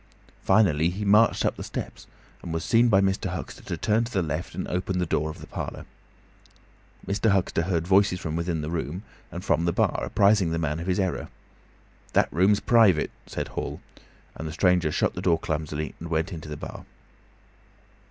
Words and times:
Finally 0.41 0.89
he 0.89 1.05
marched 1.05 1.45
up 1.45 1.55
the 1.57 1.63
steps, 1.63 2.07
and 2.41 2.51
was 2.51 2.63
seen 2.65 2.87
by 2.87 2.99
Mr. 2.99 3.29
Huxter 3.29 3.61
to 3.61 3.77
turn 3.77 4.03
to 4.03 4.11
the 4.11 4.23
left 4.23 4.55
and 4.55 4.67
open 4.67 4.97
the 4.97 5.05
door 5.05 5.29
of 5.29 5.37
the 5.41 5.45
parlour. 5.45 5.85
Mr. 7.05 7.29
Huxter 7.29 7.61
heard 7.61 7.85
voices 7.85 8.19
from 8.19 8.35
within 8.35 8.61
the 8.61 8.71
room 8.71 9.03
and 9.31 9.45
from 9.45 9.65
the 9.65 9.71
bar 9.71 10.03
apprising 10.03 10.49
the 10.49 10.57
man 10.57 10.79
of 10.79 10.87
his 10.87 10.99
error. 10.99 11.27
"That 12.13 12.33
room's 12.33 12.59
private!" 12.59 13.11
said 13.27 13.49
Hall, 13.49 13.79
and 14.33 14.47
the 14.47 14.51
stranger 14.53 14.91
shut 14.91 15.13
the 15.13 15.21
door 15.21 15.37
clumsily 15.37 15.93
and 15.99 16.09
went 16.09 16.33
into 16.33 16.49
the 16.49 16.57
bar. 16.57 16.83